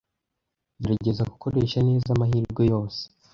Gerageza 0.81 1.23
gukoresha 1.31 1.79
neza 1.89 2.07
amahirwe 2.11 2.61
yose. 2.71 3.01